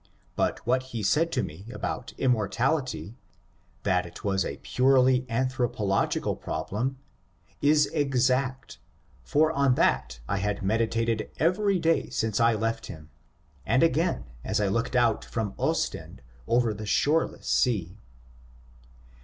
But 0.35 0.65
what 0.65 0.81
he 0.97 1.03
said 1.03 1.31
to 1.33 1.43
me 1.43 1.67
about 1.71 2.13
inmiortality— 2.17 3.13
that 3.83 4.03
it 4.03 4.23
was 4.23 4.43
a 4.43 4.57
purely 4.63 5.27
an 5.29 5.47
thropological 5.49 6.41
problem— 6.41 6.97
is 7.71 7.85
exact, 7.93 8.79
for 9.23 9.51
on 9.51 9.75
that 9.75 10.19
I 10.27 10.37
had 10.37 10.63
medi 10.63 10.87
tated 10.87 11.29
every 11.37 11.77
day 11.77 12.09
since 12.09 12.39
I 12.39 12.55
left 12.55 12.87
him, 12.87 13.11
and 13.63 13.83
again 13.83 14.23
as 14.43 14.59
I 14.59 14.69
looked 14.69 14.95
out 14.95 15.23
from 15.23 15.53
Ostend 15.59 16.23
over 16.47 16.73
the 16.73 16.87
shoreless 16.87 17.45
sea. 17.47 17.99